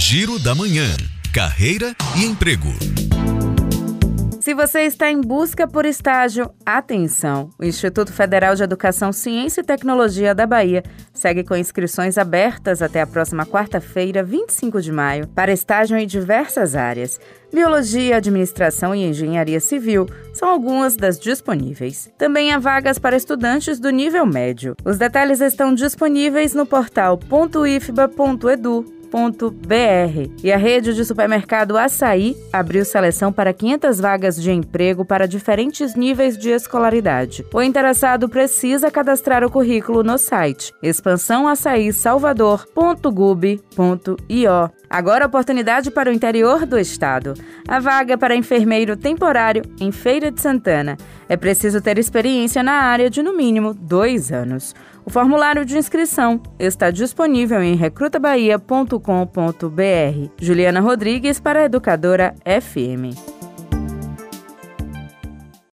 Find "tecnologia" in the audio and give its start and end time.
9.64-10.36